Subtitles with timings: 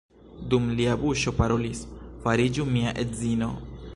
[0.53, 1.83] Dum lia buŝo parolis:
[2.25, 3.55] fariĝu mia edzino!